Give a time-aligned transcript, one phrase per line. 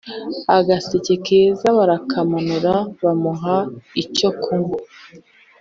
[0.57, 3.57] Agaseke keza barakamanura bamuha
[4.03, 4.77] icyo kunwa